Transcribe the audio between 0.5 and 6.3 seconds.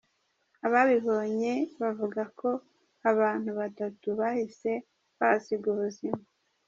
Ababibonye bavuga ko abantu batatu bahise bahasiga ubuzima.